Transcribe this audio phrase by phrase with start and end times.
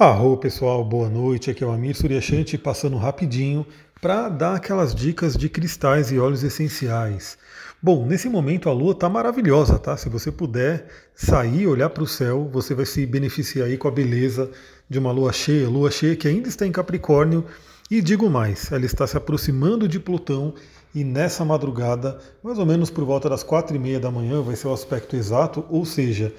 [0.00, 1.50] Arro pessoal, boa noite.
[1.50, 3.66] Aqui é o Amir Suryashanti passando rapidinho
[4.00, 7.36] para dar aquelas dicas de cristais e óleos essenciais.
[7.82, 9.96] Bom, nesse momento a lua está maravilhosa, tá?
[9.96, 13.90] Se você puder sair, olhar para o céu, você vai se beneficiar aí com a
[13.90, 14.48] beleza
[14.88, 17.44] de uma lua cheia, lua cheia que ainda está em Capricórnio.
[17.90, 20.54] E digo mais, ela está se aproximando de Plutão
[20.94, 24.54] e nessa madrugada, mais ou menos por volta das quatro e meia da manhã, vai
[24.54, 26.32] ser o aspecto exato, ou seja,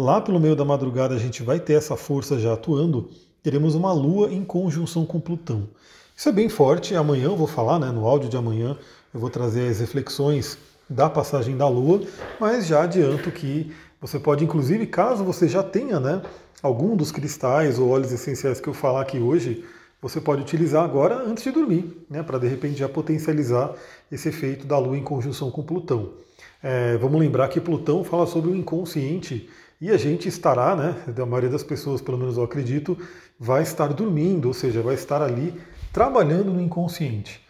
[0.00, 3.10] Lá pelo meio da madrugada a gente vai ter essa força já atuando,
[3.42, 5.68] teremos uma Lua em conjunção com Plutão.
[6.16, 8.78] Isso é bem forte, amanhã eu vou falar, né, no áudio de amanhã,
[9.12, 10.56] eu vou trazer as reflexões
[10.88, 12.00] da passagem da Lua,
[12.40, 16.22] mas já adianto que você pode, inclusive, caso você já tenha né,
[16.62, 19.66] algum dos cristais ou óleos essenciais que eu falar aqui hoje,
[20.00, 23.74] você pode utilizar agora antes de dormir, né, para de repente já potencializar
[24.10, 26.14] esse efeito da Lua em conjunção com Plutão.
[26.62, 29.46] É, vamos lembrar que Plutão fala sobre o inconsciente
[29.80, 32.98] e a gente estará, né, a maioria das pessoas, pelo menos eu acredito,
[33.38, 35.54] vai estar dormindo, ou seja, vai estar ali
[35.92, 37.40] trabalhando no inconsciente.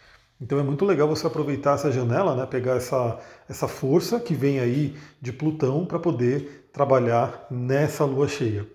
[0.40, 4.60] Então é muito legal você aproveitar essa janela, né, pegar essa, essa força que vem
[4.60, 8.66] aí de Plutão para poder trabalhar nessa lua cheia.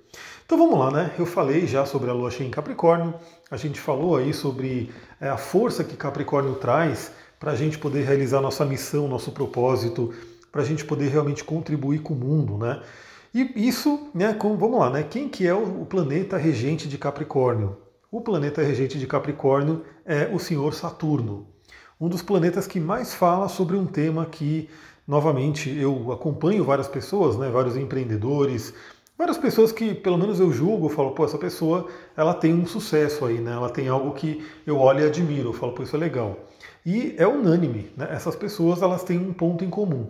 [0.46, 1.12] Então vamos lá, né?
[1.18, 3.16] Eu falei já sobre a lua cheia em Capricórnio,
[3.50, 8.04] a gente falou aí sobre é, a força que Capricórnio traz para a gente poder
[8.04, 10.14] realizar nossa missão, nosso propósito,
[10.52, 12.80] para a gente poder realmente contribuir com o mundo, né?
[13.36, 17.76] E isso, né, com, vamos lá, né, quem que é o planeta regente de Capricórnio?
[18.10, 21.46] O planeta regente de Capricórnio é o Senhor Saturno,
[22.00, 24.70] um dos planetas que mais fala sobre um tema que,
[25.06, 28.74] novamente, eu acompanho várias pessoas, né, vários empreendedores,
[29.18, 32.66] várias pessoas que, pelo menos eu julgo, eu falo, pô, essa pessoa, ela tem um
[32.66, 35.98] sucesso aí, né, ela tem algo que eu olho e admiro, eu falo, pô, isso
[35.98, 36.40] é legal.
[36.86, 40.08] E é unânime, né, essas pessoas, elas têm um ponto em comum.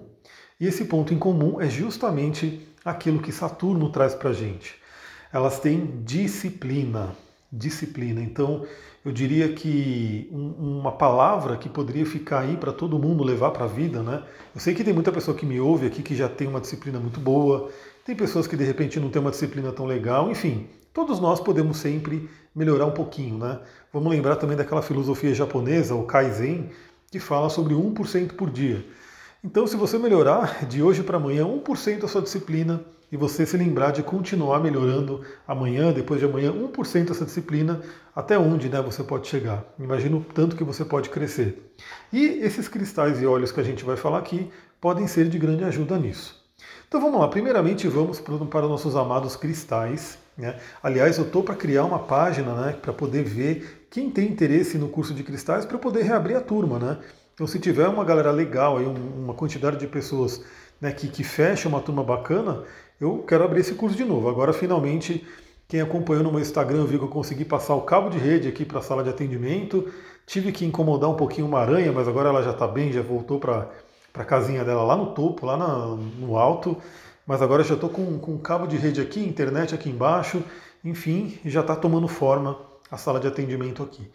[0.60, 4.76] E esse ponto em comum é justamente aquilo que Saturno traz para a gente.
[5.34, 7.16] Elas têm disciplina,
[7.52, 8.22] disciplina.
[8.22, 8.66] Então,
[9.04, 13.66] eu diria que um, uma palavra que poderia ficar aí para todo mundo levar para
[13.66, 14.24] a vida, né?
[14.54, 17.00] Eu sei que tem muita pessoa que me ouve aqui que já tem uma disciplina
[17.00, 17.70] muito boa,
[18.06, 21.78] tem pessoas que de repente não têm uma disciplina tão legal, enfim, todos nós podemos
[21.78, 23.60] sempre melhorar um pouquinho, né?
[23.92, 26.70] Vamos lembrar também daquela filosofia japonesa, o Kaizen,
[27.12, 28.86] que fala sobre 1% por dia.
[29.46, 33.56] Então, se você melhorar de hoje para amanhã 1% a sua disciplina e você se
[33.56, 37.80] lembrar de continuar melhorando amanhã, depois de amanhã, 1% essa disciplina,
[38.16, 39.64] até onde né, você pode chegar?
[39.78, 41.72] Imagina o tanto que você pode crescer.
[42.12, 44.50] E esses cristais e óleos que a gente vai falar aqui
[44.82, 46.44] podem ser de grande ajuda nisso.
[46.88, 50.18] Então vamos lá, primeiramente vamos para os nossos amados cristais.
[50.36, 50.58] Né?
[50.82, 54.90] Aliás, eu estou para criar uma página né, para poder ver quem tem interesse no
[54.90, 56.80] curso de cristais para poder reabrir a turma.
[56.80, 56.98] Né?
[57.36, 60.42] Então, se tiver uma galera legal, aí, uma quantidade de pessoas
[60.80, 62.64] né, que, que fecha uma turma bacana,
[63.00, 64.30] eu quero abrir esse curso de novo.
[64.30, 65.28] Agora, finalmente,
[65.68, 68.64] quem acompanhou no meu Instagram viu que eu consegui passar o cabo de rede aqui
[68.64, 69.92] para a sala de atendimento.
[70.26, 73.38] Tive que incomodar um pouquinho uma aranha, mas agora ela já está bem, já voltou
[73.38, 73.70] para
[74.14, 76.78] a casinha dela lá no topo, lá na, no alto.
[77.28, 80.42] Mas agora já estou com, com cabo de rede aqui, internet aqui embaixo,
[80.84, 82.58] enfim, já está tomando forma
[82.90, 84.10] a sala de atendimento aqui.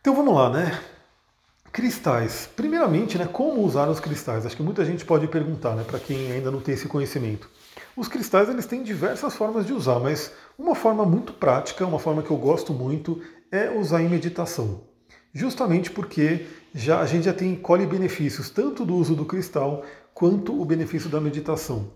[0.00, 0.80] Então vamos lá, né?
[1.72, 2.48] Cristais.
[2.56, 4.44] Primeiramente, né, como usar os cristais?
[4.44, 7.48] Acho que muita gente pode perguntar, né, para quem ainda não tem esse conhecimento.
[7.96, 12.22] Os cristais eles têm diversas formas de usar, mas uma forma muito prática, uma forma
[12.22, 13.22] que eu gosto muito,
[13.52, 14.82] é usar em meditação.
[15.32, 20.60] Justamente porque já a gente já tem colhe benefícios tanto do uso do cristal quanto
[20.60, 21.92] o benefício da meditação.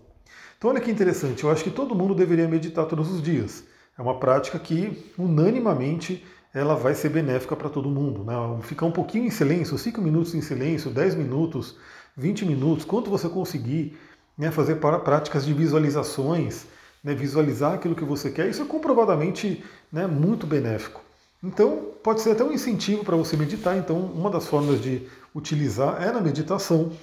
[0.57, 3.65] Então olha que interessante, eu acho que todo mundo deveria meditar todos os dias.
[3.97, 6.25] É uma prática que unanimamente
[6.55, 8.23] ela vai ser benéfica para todo mundo.
[8.23, 8.33] Né?
[8.61, 11.75] Ficar um pouquinho em silêncio, 5 minutos em silêncio, 10 minutos,
[12.15, 13.99] 20 minutos, quanto você conseguir
[14.37, 16.65] né, fazer para práticas de visualizações,
[17.03, 19.61] né, visualizar aquilo que você quer, isso é comprovadamente
[19.91, 21.01] né, muito benéfico.
[21.43, 23.77] Então, pode ser até um incentivo para você meditar.
[23.77, 25.05] Então, uma das formas de
[25.35, 26.93] utilizar é na meditação.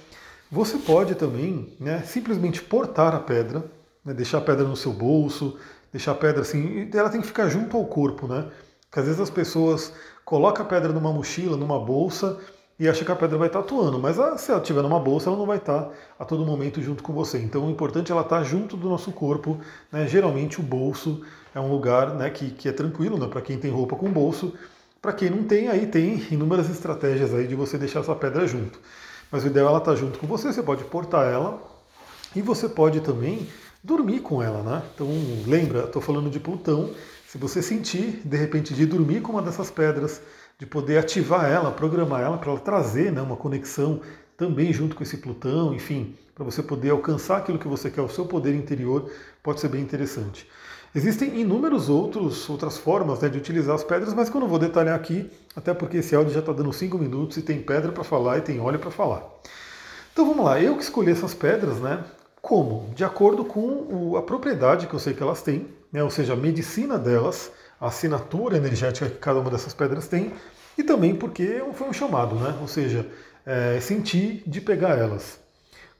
[0.51, 3.63] Você pode também né, simplesmente portar a pedra,
[4.03, 5.57] né, deixar a pedra no seu bolso,
[5.91, 8.47] deixar a pedra assim, ela tem que ficar junto ao corpo, né?
[8.93, 9.91] Porque às vezes as pessoas
[10.23, 12.37] colocam a pedra numa mochila, numa bolsa
[12.79, 15.31] e acham que a pedra vai estar atuando, mas ah, se ela estiver numa bolsa,
[15.31, 17.39] ela não vai estar a todo momento junto com você.
[17.39, 19.59] Então o importante é ela estar junto do nosso corpo.
[19.91, 20.05] Né?
[20.07, 21.23] Geralmente o bolso
[21.55, 24.53] é um lugar né, que, que é tranquilo né, para quem tem roupa com bolso.
[25.01, 28.79] Para quem não tem, aí tem inúmeras estratégias aí de você deixar essa pedra junto.
[29.31, 31.59] Mas o ideal é ela estar junto com você, você pode portar ela
[32.35, 33.47] e você pode também
[33.83, 34.83] dormir com ela, né?
[34.93, 35.07] Então
[35.47, 36.91] lembra, estou falando de Plutão,
[37.33, 40.21] se você sentir, de repente, de dormir com uma dessas pedras,
[40.59, 44.01] de poder ativar ela, programar ela para ela trazer né, uma conexão
[44.37, 48.07] também junto com esse Plutão, enfim, para você poder alcançar aquilo que você quer, o
[48.07, 49.09] seu poder interior,
[49.41, 50.47] pode ser bem interessante.
[50.93, 54.59] Existem inúmeros outros outras formas né, de utilizar as pedras, mas que eu não vou
[54.59, 58.03] detalhar aqui, até porque esse áudio já está dando 5 minutos e tem pedra para
[58.03, 59.27] falar e tem óleo para falar.
[60.13, 62.03] Então vamos lá, eu que escolhi essas pedras, né?
[62.39, 62.93] Como?
[62.93, 66.35] De acordo com a propriedade que eu sei que elas têm, né, ou seja, a
[66.35, 70.33] medicina delas, a assinatura energética que cada uma dessas pedras tem,
[70.75, 72.57] e também porque foi um chamado, né?
[72.59, 73.07] ou seja,
[73.45, 75.39] é, sentir de pegar elas.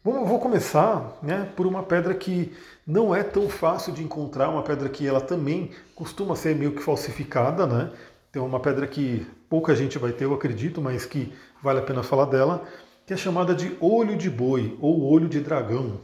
[0.03, 2.51] Bom, vou começar né, por uma pedra que
[2.85, 6.81] não é tão fácil de encontrar, uma pedra que ela também costuma ser meio que
[6.81, 7.89] falsificada, né?
[8.29, 11.31] Tem uma pedra que pouca gente vai ter, eu acredito, mas que
[11.61, 12.63] vale a pena falar dela,
[13.05, 16.01] que é chamada de olho de boi ou olho de dragão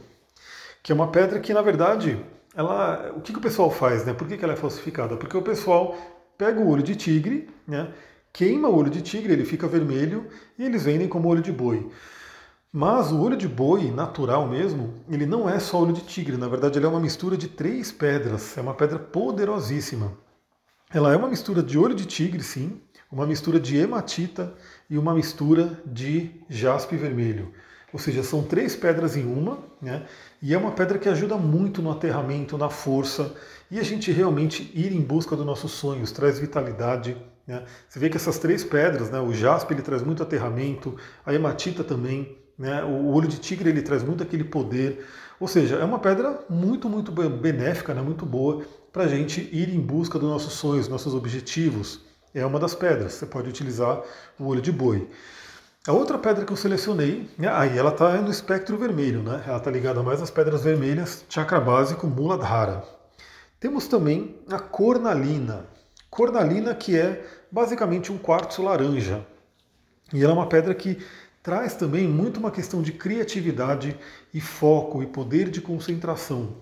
[0.82, 2.18] que é uma pedra que, na verdade,
[2.54, 4.12] ela, o que, que o pessoal faz, né?
[4.12, 5.16] Por que, que ela é falsificada?
[5.16, 5.96] Porque o pessoal
[6.36, 7.92] pega o olho de tigre, né?
[8.32, 10.26] queima o olho de tigre, ele fica vermelho
[10.58, 11.90] e eles vendem como olho de boi.
[12.72, 16.46] Mas o olho de boi natural mesmo, ele não é só olho de tigre, na
[16.48, 20.12] verdade ele é uma mistura de três pedras, é uma pedra poderosíssima.
[20.92, 22.80] Ela é uma mistura de olho de tigre, sim,
[23.10, 24.54] uma mistura de hematita
[24.88, 27.52] e uma mistura de jaspe vermelho.
[27.92, 30.06] Ou seja, são três pedras em uma, né?
[30.40, 33.34] E é uma pedra que ajuda muito no aterramento, na força,
[33.70, 37.16] e a gente realmente ir em busca dos nossos sonhos, traz vitalidade.
[37.46, 37.64] Né?
[37.88, 39.20] Você vê que essas três pedras, né?
[39.20, 42.82] o jaspe ele traz muito aterramento, a hematita também, né?
[42.82, 45.06] o olho de tigre ele traz muito aquele poder.
[45.38, 48.02] Ou seja, é uma pedra muito, muito benéfica, né?
[48.02, 52.00] muito boa para a gente ir em busca dos nossos sonhos, nossos objetivos.
[52.34, 53.14] É uma das pedras.
[53.14, 54.02] Você pode utilizar
[54.38, 55.08] o olho de boi.
[55.88, 59.42] A outra pedra que eu selecionei, né, aí ela está no espectro vermelho, né?
[59.46, 62.84] ela está ligada mais às pedras vermelhas, chakra básico Muladhara.
[63.58, 65.64] Temos também a cornalina.
[66.10, 69.26] Cornalina que é basicamente um quartzo laranja.
[70.12, 70.98] E ela é uma pedra que
[71.42, 73.98] traz também muito uma questão de criatividade
[74.34, 76.56] e foco e poder de concentração.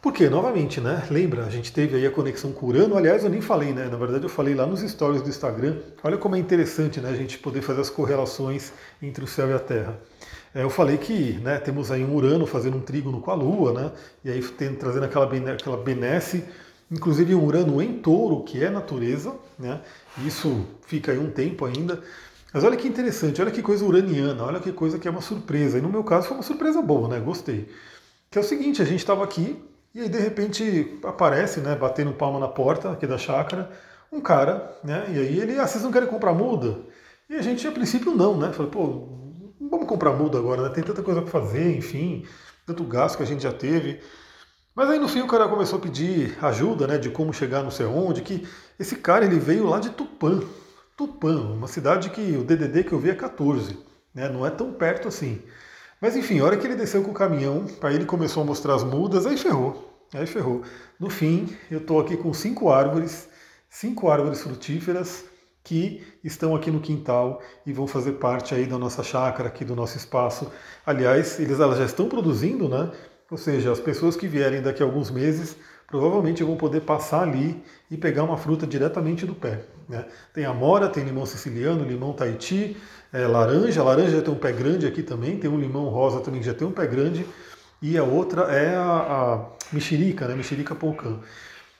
[0.00, 1.04] Porque, novamente, né?
[1.10, 2.96] Lembra, a gente teve aí a conexão com Urano.
[2.96, 3.88] Aliás, eu nem falei, né?
[3.90, 5.78] Na verdade, eu falei lá nos stories do Instagram.
[6.04, 7.10] Olha como é interessante, né?
[7.10, 8.72] A gente poder fazer as correlações
[9.02, 9.98] entre o céu e a Terra.
[10.54, 13.72] É, eu falei que né, temos aí um Urano fazendo um trígono com a Lua,
[13.72, 13.92] né?
[14.24, 16.44] E aí tem, trazendo aquela, aquela benesse,
[16.90, 19.80] inclusive um Urano em touro, que é natureza, né?
[20.24, 22.00] Isso fica aí um tempo ainda.
[22.54, 25.76] Mas olha que interessante, olha que coisa uraniana, olha que coisa que é uma surpresa.
[25.76, 27.18] E no meu caso foi uma surpresa boa, né?
[27.18, 27.68] Gostei.
[28.30, 29.60] Que é o seguinte, a gente estava aqui
[29.94, 33.70] e aí, de repente, aparece, né, batendo palma na porta aqui da chácara,
[34.12, 36.78] um cara, né, e aí ele, ah, vocês não querem comprar muda?
[37.28, 39.08] E a gente, a princípio, não, né, falei, pô,
[39.60, 42.24] vamos comprar muda agora, né, tem tanta coisa para fazer, enfim,
[42.66, 44.00] tanto gasto que a gente já teve.
[44.74, 47.70] Mas aí, no fim, o cara começou a pedir ajuda, né, de como chegar não
[47.70, 48.46] sei onde, que
[48.78, 50.40] esse cara, ele veio lá de Tupã,
[50.96, 53.78] Tupã, uma cidade que o DDD que eu vi é 14,
[54.14, 55.42] né, não é tão perto assim.
[56.00, 58.74] Mas enfim, a hora que ele desceu com o caminhão, aí ele começou a mostrar
[58.74, 60.06] as mudas, aí ferrou.
[60.14, 60.62] Aí ferrou.
[60.98, 63.28] No fim, eu estou aqui com cinco árvores,
[63.68, 65.24] cinco árvores frutíferas
[65.62, 69.76] que estão aqui no quintal e vão fazer parte aí da nossa chácara, aqui do
[69.76, 70.50] nosso espaço.
[70.86, 72.90] Aliás, eles elas já estão produzindo, né?
[73.30, 75.56] Ou seja, as pessoas que vierem daqui a alguns meses
[75.86, 79.64] provavelmente vão poder passar ali e pegar uma fruta diretamente do pé.
[79.88, 80.04] Né?
[80.34, 82.76] Tem amora, tem limão siciliano, limão Tahiti,
[83.12, 83.80] é, laranja.
[83.80, 85.38] A laranja já tem um pé grande aqui também.
[85.38, 87.26] Tem um limão rosa também que já tem um pé grande.
[87.80, 90.34] E a outra é a, a mexerica, né?
[90.34, 91.18] Mexerica polcã.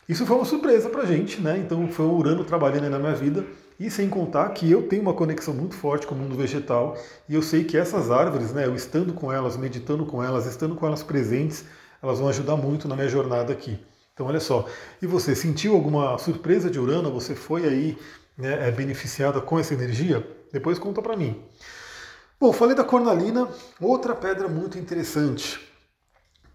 [0.08, 1.58] Isso foi uma surpresa pra gente, né?
[1.58, 3.44] Então foi um Urano trabalhando aí na minha vida.
[3.78, 6.96] E sem contar que eu tenho uma conexão muito forte com o mundo vegetal
[7.28, 10.74] e eu sei que essas árvores, né, eu estando com elas, meditando com elas, estando
[10.74, 11.64] com elas presentes,
[12.02, 13.78] elas vão ajudar muito na minha jornada aqui.
[14.18, 14.66] Então olha só,
[15.00, 17.12] e você sentiu alguma surpresa de Urano?
[17.12, 17.96] Você foi aí
[18.36, 20.28] né, é beneficiada com essa energia?
[20.52, 21.40] Depois conta para mim.
[22.40, 23.48] Bom, falei da cornalina,
[23.80, 25.60] outra pedra muito interessante.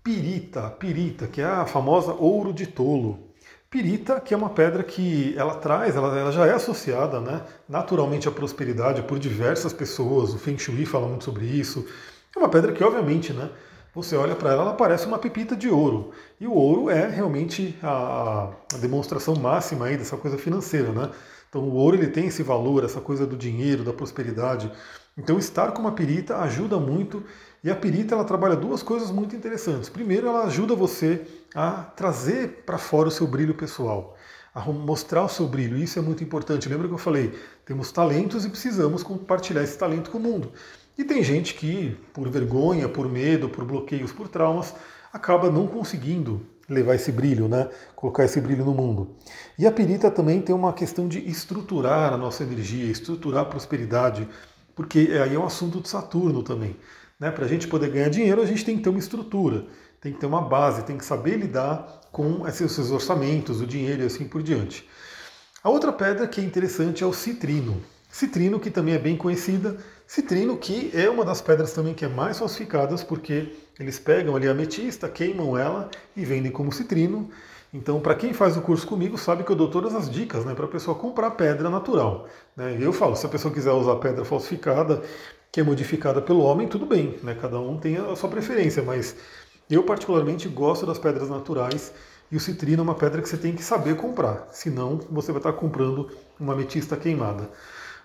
[0.04, 3.30] Pirita, pirita, que é a famosa ouro de tolo.
[3.70, 8.28] Pirita, que é uma pedra que ela traz, ela, ela, já é associada né, naturalmente
[8.28, 11.88] à prosperidade por diversas pessoas, o Feng Shui fala muito sobre isso.
[12.36, 13.50] É uma pedra que, obviamente, né,
[13.94, 16.12] você olha para ela, ela parece uma pepita de ouro.
[16.40, 20.92] E o ouro é realmente a, a demonstração máxima aí dessa coisa financeira.
[20.92, 21.12] Né?
[21.48, 24.72] Então o ouro ele tem esse valor, essa coisa do dinheiro, da prosperidade.
[25.16, 27.24] Então estar com uma perita ajuda muito
[27.64, 29.88] e a perita ela trabalha duas coisas muito interessantes.
[29.88, 31.22] Primeiro, ela ajuda você
[31.54, 34.18] a trazer para fora o seu brilho pessoal,
[34.54, 35.78] a mostrar o seu brilho.
[35.78, 36.68] Isso é muito importante.
[36.68, 37.32] Lembra que eu falei?
[37.64, 40.52] Temos talentos e precisamos compartilhar esse talento com o mundo.
[40.98, 44.74] E tem gente que, por vergonha, por medo, por bloqueios, por traumas,
[45.12, 47.70] acaba não conseguindo levar esse brilho, né?
[47.96, 49.16] colocar esse brilho no mundo.
[49.58, 54.28] E a perita também tem uma questão de estruturar a nossa energia, estruturar a prosperidade,
[54.76, 56.76] porque aí é um assunto de Saturno também.
[57.20, 57.32] Né?
[57.32, 59.66] Para a gente poder ganhar dinheiro, a gente tem que ter uma estrutura,
[60.00, 64.06] tem que ter uma base, tem que saber lidar com esses orçamentos, o dinheiro e
[64.06, 64.88] assim por diante.
[65.64, 67.82] A outra pedra que é interessante é o citrino.
[68.14, 72.08] Citrino, que também é bem conhecida, citrino que é uma das pedras também que é
[72.08, 77.32] mais falsificadas, porque eles pegam ali a ametista, queimam ela e vendem como citrino.
[77.74, 80.54] Então, para quem faz o curso comigo, sabe que eu dou todas as dicas né,
[80.54, 82.28] para a pessoa comprar pedra natural.
[82.56, 82.78] Né?
[82.80, 85.02] Eu falo, se a pessoa quiser usar pedra falsificada,
[85.52, 87.36] que é modificada pelo homem, tudo bem, né?
[87.42, 89.16] cada um tem a sua preferência, mas
[89.68, 91.92] eu particularmente gosto das pedras naturais
[92.32, 95.40] e o citrino é uma pedra que você tem que saber comprar, senão você vai
[95.40, 97.50] estar comprando uma ametista queimada.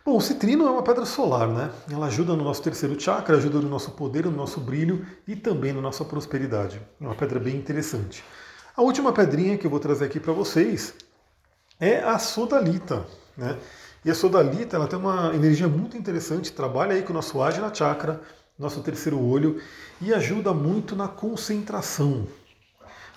[0.08, 1.70] Bom, o citrino é uma pedra solar, né?
[1.92, 5.70] Ela ajuda no nosso terceiro chakra, ajuda no nosso poder, no nosso brilho e também
[5.70, 6.80] na nossa prosperidade.
[6.98, 8.24] É uma pedra bem interessante.
[8.74, 10.94] A última pedrinha que eu vou trazer aqui para vocês
[11.78, 13.58] é a sodalita, né?
[14.02, 17.70] E a sodalita ela tem uma energia muito interessante, trabalha aí com o nosso Ajna
[17.74, 18.22] Chakra,
[18.58, 19.60] nosso terceiro olho,
[20.00, 22.26] e ajuda muito na concentração.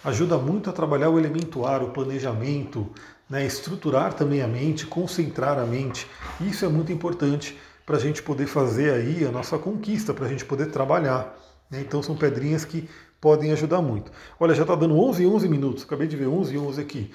[0.03, 2.89] Ajuda muito a trabalhar o elemento ar, o planejamento,
[3.29, 3.45] né?
[3.45, 6.07] estruturar também a mente, concentrar a mente.
[6.39, 7.55] Isso é muito importante
[7.85, 11.37] para a gente poder fazer aí a nossa conquista, para a gente poder trabalhar.
[11.69, 11.81] Né?
[11.81, 12.89] Então são pedrinhas que
[13.19, 14.11] podem ajudar muito.
[14.39, 17.11] Olha, já está dando 11 e 11 minutos, acabei de ver 11 e 11 aqui.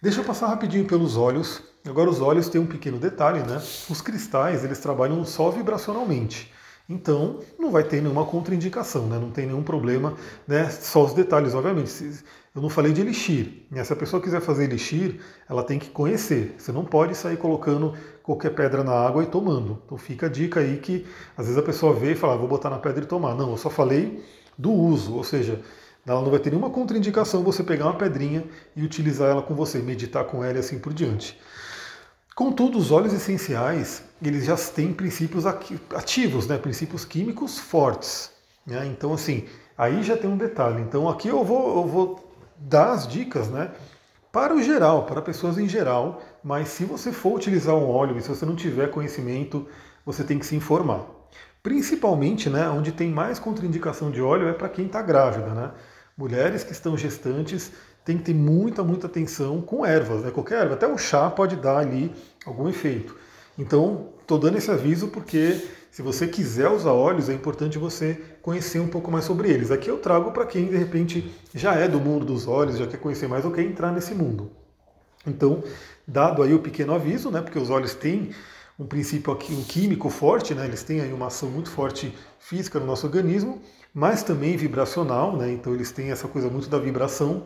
[0.00, 1.62] Deixa eu passar rapidinho pelos olhos.
[1.86, 3.62] Agora os olhos têm um pequeno detalhe, né?
[3.90, 6.51] Os cristais, eles trabalham só vibracionalmente.
[6.88, 9.18] Então, não vai ter nenhuma contraindicação, né?
[9.18, 10.14] não tem nenhum problema,
[10.46, 10.68] né?
[10.68, 11.90] só os detalhes, obviamente.
[12.54, 13.64] Eu não falei de elixir.
[13.70, 13.82] Né?
[13.82, 16.54] Se a pessoa quiser fazer elixir, ela tem que conhecer.
[16.58, 19.80] Você não pode sair colocando qualquer pedra na água e tomando.
[19.86, 22.48] Então fica a dica aí que às vezes a pessoa vê e fala, ah, vou
[22.48, 23.34] botar na pedra e tomar.
[23.34, 24.22] Não, eu só falei
[24.58, 25.62] do uso, ou seja,
[26.06, 28.44] ela não vai ter nenhuma contraindicação você pegar uma pedrinha
[28.76, 31.38] e utilizar ela com você, meditar com ela e assim por diante.
[32.34, 36.56] Contudo, os óleos essenciais, eles já têm princípios ativos, né?
[36.56, 38.30] princípios químicos fortes.
[38.66, 38.86] Né?
[38.86, 39.44] Então, assim,
[39.76, 40.80] aí já tem um detalhe.
[40.80, 43.70] Então, aqui eu vou, eu vou dar as dicas né?
[44.32, 48.22] para o geral, para pessoas em geral, mas se você for utilizar um óleo e
[48.22, 49.68] se você não tiver conhecimento,
[50.06, 51.04] você tem que se informar.
[51.62, 55.70] Principalmente, né, onde tem mais contraindicação de óleo é para quem está grávida, né?
[56.16, 57.70] Mulheres que estão gestantes
[58.04, 60.30] têm que ter muita, muita atenção com ervas, né?
[60.30, 62.12] Qualquer erva, até o chá pode dar ali
[62.44, 63.16] algum efeito.
[63.58, 68.80] Então, estou dando esse aviso porque se você quiser usar óleos, é importante você conhecer
[68.80, 69.70] um pouco mais sobre eles.
[69.70, 72.96] Aqui eu trago para quem de repente já é do mundo dos óleos, já quer
[72.96, 74.50] conhecer mais ou quer entrar nesse mundo.
[75.26, 75.62] Então,
[76.06, 78.30] dado aí o pequeno aviso, né, porque os óleos têm
[78.78, 80.66] um princípio aqui, um químico forte, né?
[80.66, 83.60] eles têm aí uma ação muito forte física no nosso organismo,
[83.94, 85.52] mas também vibracional, né?
[85.52, 87.44] então eles têm essa coisa muito da vibração.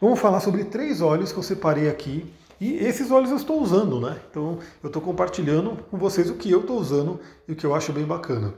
[0.00, 4.00] Vamos falar sobre três óleos que eu separei aqui, e esses óleos eu estou usando,
[4.00, 4.18] né?
[4.30, 7.74] então eu estou compartilhando com vocês o que eu estou usando e o que eu
[7.74, 8.54] acho bem bacana.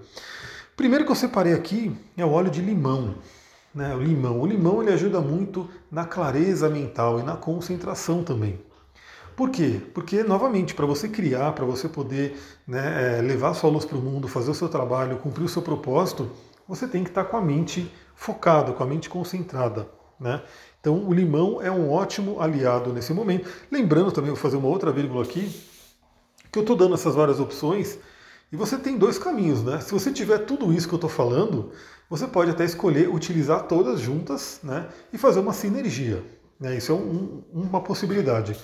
[0.76, 3.16] Primeiro que eu separei aqui é o óleo de limão.
[3.74, 4.40] Né, o limão.
[4.40, 8.60] O limão ele ajuda muito na clareza mental e na concentração também.
[9.34, 9.80] Por quê?
[9.92, 14.00] Porque, novamente, para você criar, para você poder né, é, levar sua luz para o
[14.00, 16.30] mundo, fazer o seu trabalho, cumprir o seu propósito,
[16.68, 19.88] você tem que estar com a mente focada, com a mente concentrada.
[20.20, 20.40] Né?
[20.82, 23.48] Então, o limão é um ótimo aliado nesse momento.
[23.70, 25.48] Lembrando também, vou fazer uma outra vírgula aqui,
[26.50, 28.00] que eu estou dando essas várias opções
[28.52, 29.62] e você tem dois caminhos.
[29.62, 29.80] Né?
[29.80, 31.70] Se você tiver tudo isso que eu estou falando,
[32.10, 36.20] você pode até escolher utilizar todas juntas né, e fazer uma sinergia.
[36.58, 36.76] Né?
[36.76, 38.56] Isso é um, uma possibilidade.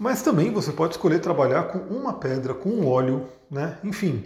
[0.00, 3.78] Mas também você pode escolher trabalhar com uma pedra, com um óleo, né?
[3.84, 4.24] Enfim,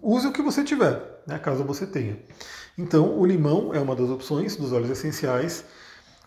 [0.00, 1.38] use o que você tiver, né?
[1.38, 2.18] caso você tenha.
[2.78, 5.66] Então, o limão é uma das opções dos óleos essenciais.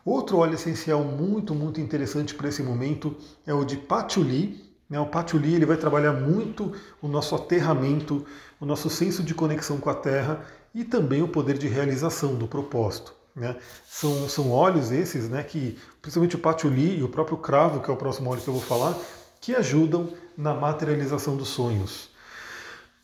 [0.03, 3.15] Outro óleo essencial muito, muito interessante para esse momento
[3.45, 4.73] é o de patchouli.
[4.89, 4.99] Né?
[4.99, 8.25] O patchouli ele vai trabalhar muito o nosso aterramento,
[8.59, 10.43] o nosso senso de conexão com a terra
[10.73, 13.13] e também o poder de realização do propósito.
[13.35, 13.55] Né?
[13.87, 17.93] São, são óleos esses, né, que, principalmente o patchouli e o próprio cravo, que é
[17.93, 18.97] o próximo óleo que eu vou falar,
[19.39, 22.10] que ajudam na materialização dos sonhos.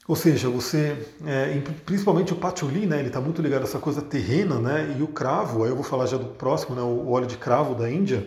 [0.07, 0.95] Ou seja, você,
[1.25, 5.03] é, principalmente o patchouli, né, ele está muito ligado a essa coisa terrena, né, e
[5.03, 7.91] o cravo, aí eu vou falar já do próximo, né, o óleo de cravo da
[7.91, 8.25] Índia,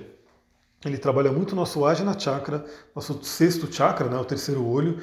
[0.85, 4.99] ele trabalha muito nosso Ajna Chakra, nosso sexto chakra, né, o terceiro olho,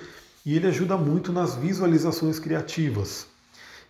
[0.45, 3.27] e ele ajuda muito nas visualizações criativas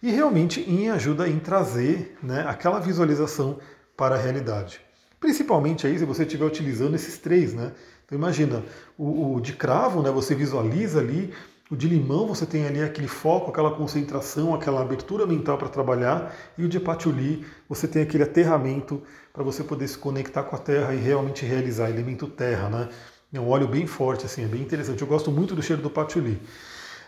[0.02, 3.60] e realmente em ajuda em trazer né, aquela visualização
[3.96, 4.82] para a realidade.
[5.20, 7.72] Principalmente aí se você estiver utilizando esses três, né?
[8.06, 8.64] Então imagina,
[8.98, 11.34] o, o, de cravo, né, você visualiza ali,
[11.70, 16.34] o de limão você tem ali aquele foco, aquela concentração, aquela abertura mental para trabalhar,
[16.58, 19.02] e o de patchouli você tem aquele aterramento
[19.34, 22.90] para você poder se conectar com a terra e realmente realizar elemento terra, né?
[23.34, 25.02] É um óleo bem forte, assim, é bem interessante.
[25.02, 26.40] Eu gosto muito do cheiro do patchouli.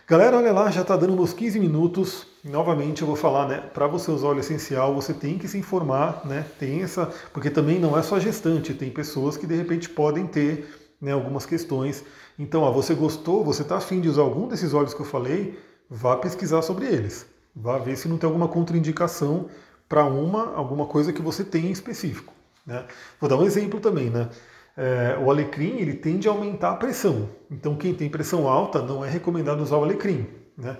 [0.06, 2.26] Galera, olha lá, já está dando uns 15 minutos.
[2.44, 3.58] Novamente eu vou falar, né?
[3.72, 6.44] Para você usar óleo essencial, você tem que se informar, né?
[6.58, 10.68] Tem essa, porque também não é só gestante, tem pessoas que de repente podem ter
[11.00, 12.04] né, algumas questões.
[12.38, 15.58] Então, ó, você gostou, você está afim de usar algum desses óleos que eu falei,
[15.88, 17.26] vá pesquisar sobre eles.
[17.54, 19.48] Vá ver se não tem alguma contraindicação
[19.88, 22.32] para uma, alguma coisa que você tem em específico.
[22.66, 22.84] Né?
[23.20, 24.28] Vou dar um exemplo também, né?
[24.76, 27.28] é, o alecrim ele tende a aumentar a pressão.
[27.50, 30.26] Então quem tem pressão alta não é recomendado usar o alecrim.
[30.56, 30.76] Né?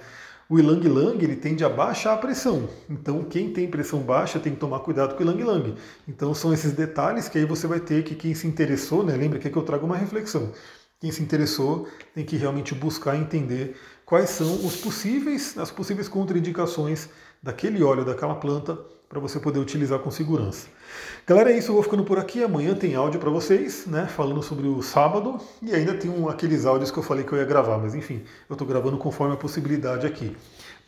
[0.51, 2.69] O ilang ilang ele tende a baixar a pressão.
[2.89, 5.75] Então quem tem pressão baixa tem que tomar cuidado com o ilang ilang.
[6.09, 9.15] Então são esses detalhes que aí você vai ter que quem se interessou, né?
[9.17, 10.53] Lembra que aqui eu trago uma reflexão.
[10.99, 17.09] Quem se interessou tem que realmente buscar entender quais são os possíveis, as possíveis contraindicações
[17.41, 18.77] daquele óleo, daquela planta,
[19.11, 20.69] para você poder utilizar com segurança.
[21.27, 22.45] Galera, é isso, eu vou ficando por aqui.
[22.45, 24.07] Amanhã tem áudio para vocês, né?
[24.07, 27.39] Falando sobre o sábado e ainda tem um, aqueles áudios que eu falei que eu
[27.39, 30.37] ia gravar, mas enfim, eu estou gravando conforme a possibilidade aqui.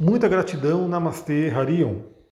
[0.00, 1.96] Muita gratidão, Namastê, Harion.